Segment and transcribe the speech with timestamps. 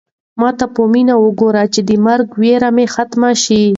[0.39, 3.63] ما ته په مینه وګوره چې د مرګ وېره مې ختمه شي.